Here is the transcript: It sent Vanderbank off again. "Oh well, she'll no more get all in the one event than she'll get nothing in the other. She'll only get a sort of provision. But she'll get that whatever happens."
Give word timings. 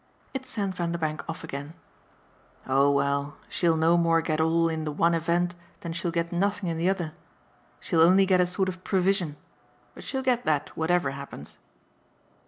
It 0.33 0.47
sent 0.47 0.73
Vanderbank 0.73 1.21
off 1.29 1.43
again. 1.43 1.75
"Oh 2.65 2.89
well, 2.89 3.37
she'll 3.49 3.77
no 3.77 3.97
more 3.97 4.19
get 4.23 4.41
all 4.41 4.67
in 4.67 4.83
the 4.83 4.91
one 4.91 5.13
event 5.13 5.53
than 5.81 5.93
she'll 5.93 6.09
get 6.09 6.31
nothing 6.33 6.69
in 6.69 6.79
the 6.79 6.89
other. 6.89 7.13
She'll 7.79 8.01
only 8.01 8.25
get 8.25 8.41
a 8.41 8.47
sort 8.47 8.67
of 8.67 8.83
provision. 8.83 9.35
But 9.93 10.03
she'll 10.03 10.23
get 10.23 10.43
that 10.43 10.75
whatever 10.75 11.11
happens." 11.11 11.59